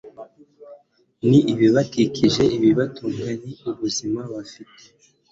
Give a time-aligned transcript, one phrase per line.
[1.27, 3.25] n'ibibakikije, ibibatunga
[3.63, 4.83] n'ubumenyi bafite